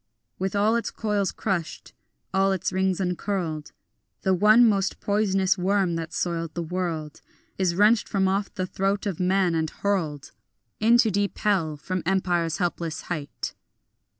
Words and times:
With 0.39 0.55
all 0.55 0.75
its 0.75 0.89
coils 0.89 1.31
crushed, 1.31 1.93
all 2.33 2.51
its 2.51 2.73
rings 2.73 2.99
uncurled, 2.99 3.71
The 4.23 4.33
one 4.33 4.67
most 4.67 4.99
poisonous 4.99 5.59
worm 5.59 5.93
that 5.95 6.11
soiled 6.11 6.55
the 6.55 6.63
world 6.63 7.21
Is 7.59 7.75
wrenched 7.75 8.09
from 8.09 8.27
off 8.27 8.51
the 8.55 8.65
throat 8.65 9.05
of 9.05 9.19
man, 9.19 9.53
and 9.53 9.69
hurled 9.69 10.31
Into 10.79 11.11
deep 11.11 11.37
hell 11.37 11.77
from 11.77 12.01
empire's 12.03 12.57
helpless 12.57 13.01
height. 13.13 13.53